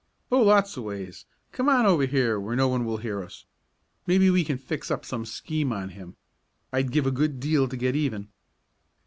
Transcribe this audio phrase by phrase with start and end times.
[0.31, 1.25] "Oh, lots of ways.
[1.51, 3.45] Come on over here where no one will hear us.
[4.07, 6.15] Maybe we can fix up some scheme on him.
[6.73, 8.29] I'd give a good deal to get even."